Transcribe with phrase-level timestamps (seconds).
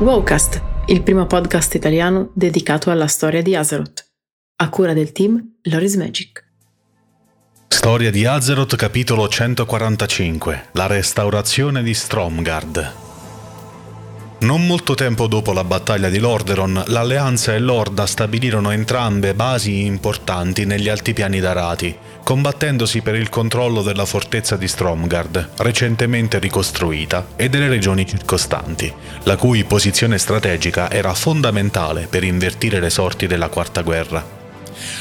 [0.00, 4.02] Wowcast, il primo podcast italiano dedicato alla storia di Azeroth,
[4.56, 6.42] a cura del team Loris Magic.
[7.68, 13.09] Storia di Azeroth capitolo 145 La restaurazione di Stromgard
[14.50, 20.64] non molto tempo dopo la battaglia di Lordaeron, l'Alleanza e l'Orda stabilirono entrambe basi importanti
[20.64, 27.68] negli altipiani d'Arati, combattendosi per il controllo della fortezza di Stromgard, recentemente ricostruita, e delle
[27.68, 28.92] regioni circostanti,
[29.22, 34.38] la cui posizione strategica era fondamentale per invertire le sorti della Quarta Guerra.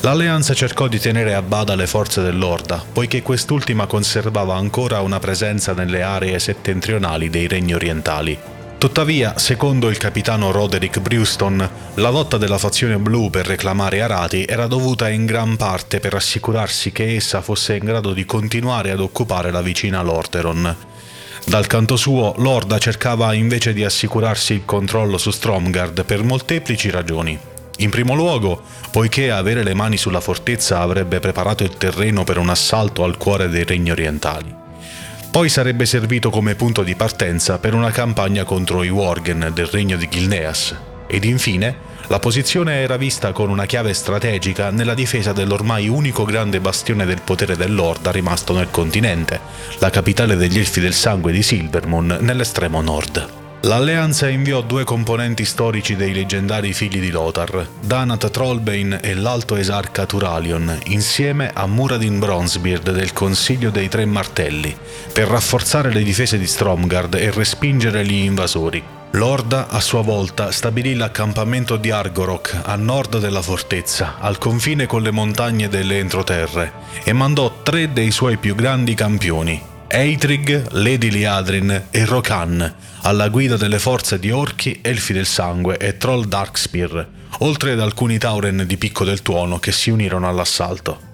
[0.00, 5.72] L'alleanza cercò di tenere a bada le forze dell'Orda, poiché quest'ultima conservava ancora una presenza
[5.72, 8.38] nelle aree settentrionali dei regni orientali,
[8.80, 14.66] Tuttavia, secondo il capitano Roderick Brewston, la lotta della fazione blu per reclamare Arati era
[14.66, 19.50] dovuta in gran parte per assicurarsi che essa fosse in grado di continuare ad occupare
[19.50, 20.76] la vicina Lordaeron.
[21.44, 27.38] Dal canto suo, l'Orda cercava invece di assicurarsi il controllo su Stromgard per molteplici ragioni.
[27.80, 32.48] In primo luogo, poiché avere le mani sulla fortezza avrebbe preparato il terreno per un
[32.48, 34.56] assalto al cuore dei regni orientali.
[35.30, 39.96] Poi sarebbe servito come punto di partenza per una campagna contro i Worgen del regno
[39.96, 40.74] di Gilneas.
[41.06, 46.58] Ed infine, la posizione era vista con una chiave strategica nella difesa dell'ormai unico grande
[46.60, 49.38] bastione del potere dell'Orda rimasto nel continente,
[49.78, 53.39] la capitale degli Elfi del Sangue di Silvermoon nell'estremo nord.
[53.64, 60.06] L'alleanza inviò due componenti storici dei leggendari figli di Lothar, Danat Trollbane e l'alto esarca
[60.06, 64.74] Turalion, insieme a Muradin Bronzebeard del Consiglio dei Tre Martelli,
[65.12, 68.82] per rafforzare le difese di Stromgard e respingere gli invasori.
[69.10, 75.02] L'Orda, a sua volta, stabilì l'accampamento di Argorok a nord della fortezza, al confine con
[75.02, 76.72] le montagne delle entroterre,
[77.04, 83.56] e mandò tre dei suoi più grandi campioni, Eitrig, Lady Liadrin e Rokan, alla guida
[83.56, 87.08] delle forze di orchi, elfi del sangue e troll Darkspear,
[87.38, 91.08] oltre ad alcuni Tauren di picco del tuono che si unirono all'assalto.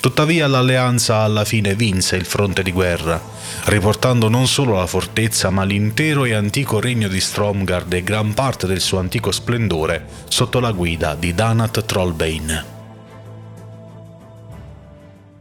[0.00, 3.20] Tuttavia l'alleanza alla fine vinse il fronte di guerra,
[3.66, 8.66] riportando non solo la fortezza ma l'intero e antico regno di Stromgard e gran parte
[8.66, 12.75] del suo antico splendore sotto la guida di Danat Trollbane.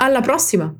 [0.00, 0.72] Alla prossima!